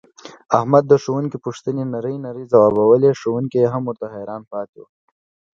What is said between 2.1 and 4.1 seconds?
نرۍ ځواوبولې ښوونکی یې هم ورته